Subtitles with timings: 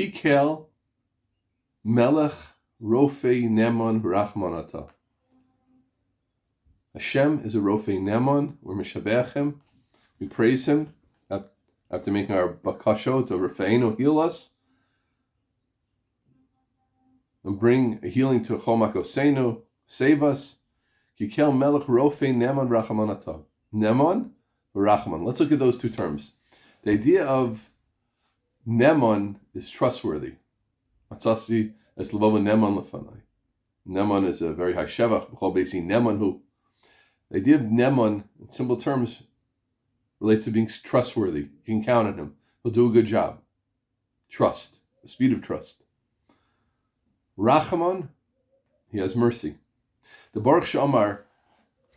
[0.00, 0.64] Kikel
[1.84, 2.32] Melech
[2.82, 4.88] Rofei Nemon Rachmanata.
[6.94, 8.56] Hashem is a Rofei Nemon.
[8.62, 9.60] We're.
[10.18, 10.94] We praise Him
[11.90, 14.50] after making our bakasho to Rafeinu heal us
[17.44, 20.56] and bring healing to Chomakosenu, save us.
[21.20, 23.42] Kikel Melech Rofei Nemon Rachmanata.
[23.74, 24.30] Nemon
[24.74, 25.26] Rachman.
[25.26, 26.32] Let's look at those two terms.
[26.84, 27.69] The idea of
[28.70, 30.34] Nemon is trustworthy.
[31.10, 33.22] Matzasi es Nemon lefanai.
[33.88, 35.28] Nemon is a very high shevach.
[35.28, 36.40] B'chol beisi who.
[37.32, 39.24] The idea of Nemon, in simple terms,
[40.20, 41.40] relates to being trustworthy.
[41.40, 42.36] You can count on him.
[42.62, 43.40] He'll do a good job.
[44.28, 45.82] Trust, the speed of trust.
[47.36, 48.10] Rachamon,
[48.92, 49.56] he has mercy.
[50.32, 51.24] The Baruch She'amar,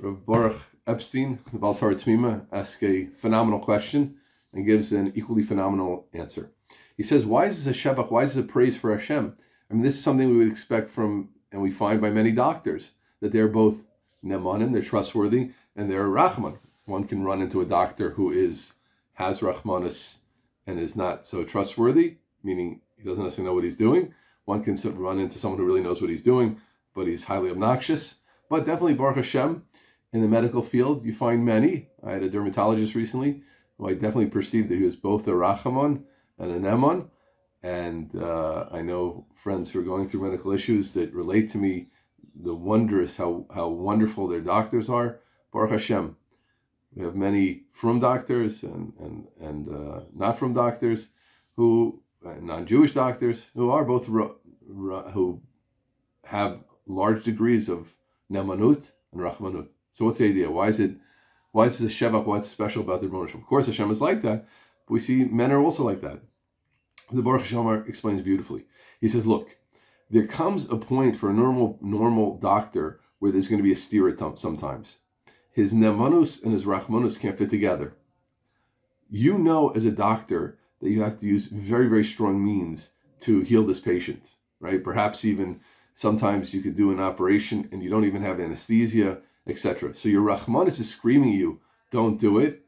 [0.00, 4.16] Baruch Epstein, the Baltar Tmima, asks a phenomenal question
[4.52, 6.50] and gives an equally phenomenal answer.
[6.96, 8.10] He says, Why is this a Shebach?
[8.10, 9.36] Why is this a praise for Hashem?
[9.70, 12.92] I mean, this is something we would expect from, and we find by many doctors,
[13.20, 13.88] that they're both
[14.24, 16.58] Nemanim, they're trustworthy, and they're Rahman.
[16.84, 18.74] One can run into a doctor who is
[19.14, 20.18] has Rahmanis
[20.66, 24.14] and is not so trustworthy, meaning he doesn't necessarily know what he's doing.
[24.44, 26.60] One can run into someone who really knows what he's doing,
[26.94, 28.16] but he's highly obnoxious.
[28.48, 29.64] But definitely Baruch Hashem,
[30.12, 31.88] in the medical field, you find many.
[32.04, 33.42] I had a dermatologist recently
[33.76, 36.04] who I definitely perceived that he was both a Rachamon
[36.38, 37.08] and a Nemon.
[37.62, 41.88] And uh, I know friends who are going through medical issues that relate to me
[42.34, 45.20] the wondrous, how, how wonderful their doctors are.
[45.52, 46.16] Baruch Hashem.
[46.94, 51.08] We have many from doctors and, and, and uh, not from doctors
[51.56, 55.42] who, uh, non-Jewish doctors, who are both, who
[56.24, 57.94] have large degrees of
[58.30, 59.68] Nemanut and Rachmanut.
[59.92, 60.50] So what's the idea?
[60.50, 60.96] Why is it?
[61.52, 62.26] Why is the Shevach?
[62.26, 64.46] What's special about the Rebbeinu Of course, Hashem is like that.
[64.88, 66.20] We see men are also like that.
[67.10, 68.64] The Baruch Hashem explains beautifully.
[69.00, 69.56] He says, "Look,
[70.10, 73.76] there comes a point for a normal normal doctor where there's going to be a
[73.76, 74.98] stira sometimes.
[75.52, 77.94] His nemanus and his rachmanus can't fit together.
[79.08, 83.40] You know, as a doctor, that you have to use very very strong means to
[83.40, 84.82] heal this patient, right?
[84.84, 85.60] Perhaps even
[85.94, 89.94] sometimes you could do an operation and you don't even have anesthesia etc.
[89.94, 91.60] So your Rahmanis is screaming you,
[91.90, 92.65] don't do it.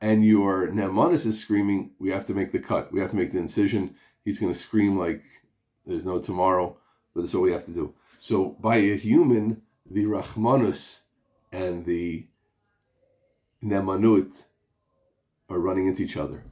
[0.00, 2.92] And your Nemanis is screaming, we have to make the cut.
[2.92, 3.96] We have to make the incision.
[4.24, 5.22] He's going to scream like
[5.86, 6.76] there's no tomorrow,
[7.14, 7.94] but that's all we have to do.
[8.18, 11.00] So by a human, the Rahmanus
[11.50, 12.26] and the
[13.64, 14.44] Nemanut
[15.48, 16.44] are running into each other.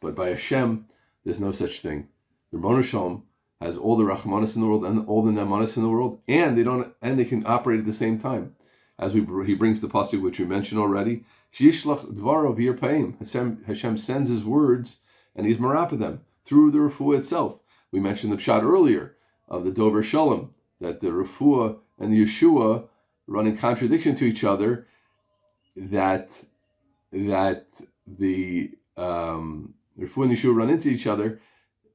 [0.00, 0.86] But by Hashem,
[1.24, 2.08] there's no such thing.
[2.52, 3.24] The Shalom
[3.60, 6.56] has all the Rahmanis in the world and all the Nemanis in the world, and
[6.56, 8.56] they don't and they can operate at the same time
[9.00, 11.24] as we he brings the pasuk which we mentioned already.
[11.52, 13.18] Shishlach dvaro v'yirpaim.
[13.66, 14.98] Hashem, sends His words
[15.34, 17.58] and He's marapa them through the refuah itself.
[17.90, 19.16] We mentioned the pshat earlier
[19.48, 22.86] of the Dover Shalom that the refuah and the Yeshua
[23.26, 24.86] run in contradiction to each other.
[25.74, 26.30] That
[27.10, 27.66] that
[28.06, 31.40] the um, refuah and Yeshua run into each other.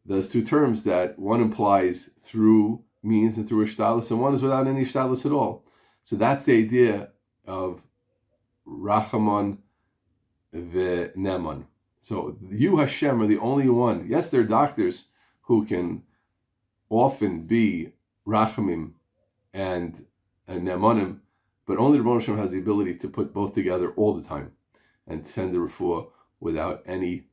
[0.08, 4.68] Those two terms that one implies through means and through a and one is without
[4.68, 5.65] any shtalis at all.
[6.06, 7.10] So that's the idea
[7.46, 7.82] of
[8.66, 9.58] Rachamon
[10.56, 11.66] v'Neman.
[12.02, 14.06] So you Hashem are the only one.
[14.08, 15.08] Yes, there are doctors
[15.42, 16.04] who can
[16.90, 17.94] often be
[18.26, 18.92] Rachamim
[19.54, 20.06] and,
[20.48, 21.20] and Nemanim,
[21.66, 24.52] but only the Rebbe has the ability to put both together all the time
[25.08, 26.08] and send the refuah
[26.40, 27.24] without any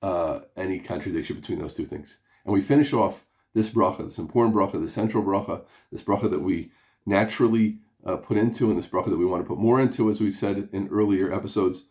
[0.00, 2.18] uh, any contradiction between those two things.
[2.44, 3.24] And we finish off
[3.54, 6.72] this bracha, this important bracha, the central bracha, this bracha that we
[7.06, 10.20] naturally uh, put into in this bracha that we want to put more into, as
[10.20, 11.84] we said in earlier episodes,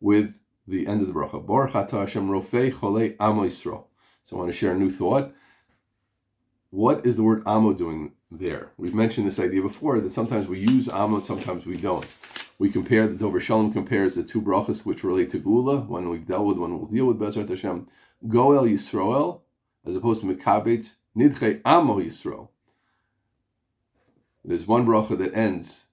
[0.00, 0.34] with
[0.66, 1.44] the end of the bracha.
[1.44, 3.48] Baruch Hashem Rofei Cholei Amo.
[3.48, 3.86] So
[4.32, 5.32] I want to share a new thought.
[6.70, 8.70] What is the word Amo doing there?
[8.76, 12.06] We've mentioned this idea before that sometimes we use Amo, sometimes we don't.
[12.58, 16.26] We compare the Dover Shalom compares the two brachas which relate to Gula, one we've
[16.26, 17.88] dealt with, one we'll deal with Bezrat Hashem.
[18.28, 19.40] Goel Yisrael,
[19.84, 22.48] as opposed to Mekabetz Nidche Amo Yisrael.
[24.44, 25.86] There's one bracha that ends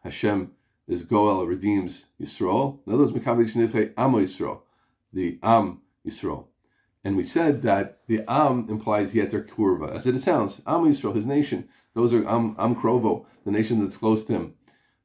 [0.00, 0.52] Hashem
[0.86, 2.78] is Goel redeems Yisrael.
[2.86, 4.60] In other words, Mekabetz Nidche Amo Yisrael,
[5.12, 6.46] the Am Yisrael.
[7.04, 10.62] And we said that the Am implies Yeter Kurva, as it sounds.
[10.66, 11.68] Am Yisrael, his nation.
[11.94, 14.54] Those are Am, Am Krovo, the nation that's close to him.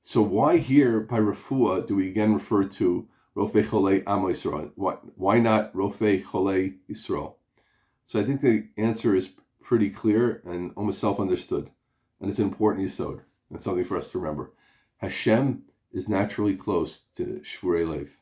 [0.02, 4.72] So why here by Rafua do we again refer to Rofe Chole Amo Yisrael?
[4.76, 7.36] Why, why not Rofe Chole Yisrael?
[8.06, 9.32] So I think the answer is
[9.62, 11.72] pretty clear and almost self-understood
[12.24, 13.20] and it's an important yisod.
[13.52, 14.54] That's something for us to remember.
[14.98, 18.16] Hashem is naturally close to Shvurei Lev.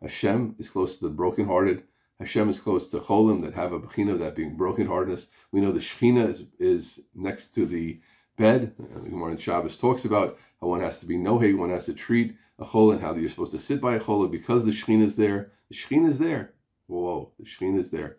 [0.00, 1.82] Hashem is close to the brokenhearted.
[2.18, 5.26] Hashem is close to Cholim that have a Bechina, that being brokenheartedness.
[5.52, 8.00] We know the Shechina is, is next to the
[8.38, 8.72] bed.
[8.78, 11.94] The Gemara in Shabbos talks about how one has to be noheg, one has to
[11.94, 15.16] treat a Cholim, how you're supposed to sit by a chol because the Shechina is
[15.16, 15.52] there.
[15.68, 16.54] The Shechina is there.
[16.86, 18.16] Whoa, the Shechina is there.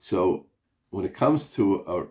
[0.00, 0.46] So
[0.90, 2.06] when it comes to a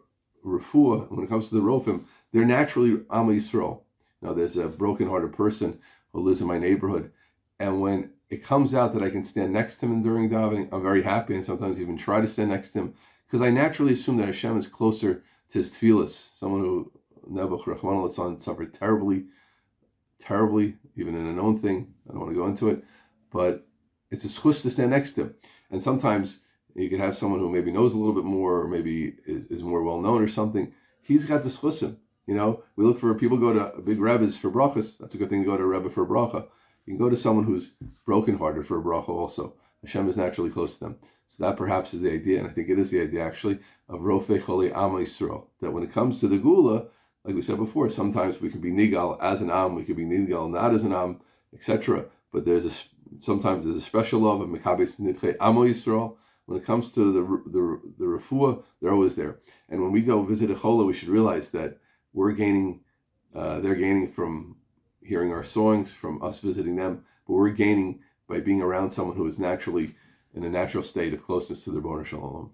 [0.45, 3.81] refuah, when it comes to the rofim, they're naturally Am Yisrael.
[4.21, 5.79] Now there's a broken-hearted person
[6.11, 7.11] who lives in my neighborhood,
[7.59, 10.83] and when it comes out that I can stand next to him during davening, I'm
[10.83, 12.93] very happy, and sometimes even try to stand next to him
[13.25, 16.37] because I naturally assume that Hashem is closer to his tefillas.
[16.37, 16.91] Someone who
[17.29, 19.25] Nebuch suffered terribly,
[20.19, 21.93] terribly, even in a known thing.
[22.07, 22.83] I don't want to go into it,
[23.31, 23.67] but
[24.11, 25.35] it's a schus to stand next to him.
[25.71, 26.39] And sometimes
[26.75, 29.63] you could have someone who maybe knows a little bit more, or maybe is, is
[29.63, 30.73] more well known or something.
[31.01, 31.97] He's got the schusim.
[32.29, 34.99] You know, we look for people go to big rebbes for brachas.
[34.99, 36.45] That's a good thing to go to a rebbe for a bracha.
[36.85, 37.73] You can go to someone who's
[38.05, 39.55] brokenhearted for a bracha also.
[39.83, 40.97] Hashem is naturally close to them.
[41.27, 44.01] So that perhaps is the idea, and I think it is the idea actually, of
[44.01, 45.47] Rofe Choli Am Yisrael.
[45.61, 46.89] That when it comes to the Gula,
[47.23, 50.05] like we said before, sometimes we can be Nigal as an Am, we can be
[50.05, 51.21] Nigal not as an Am,
[51.51, 52.05] etc.
[52.31, 52.71] But there's a
[53.17, 56.17] sometimes there's a special love of Mekabes Nidche Amo Yisrael.
[56.45, 59.39] When it comes to the the the refuah, they're always there.
[59.67, 61.79] And when we go visit a chola, we should realize that
[62.19, 62.81] we're gaining,
[63.33, 64.57] uh, they're gaining from
[65.01, 69.25] hearing our songs, from us visiting them, but we're gaining by being around someone who
[69.25, 69.95] is naturally
[70.33, 72.49] in a natural state of closeness to the Ribono Shel Olam.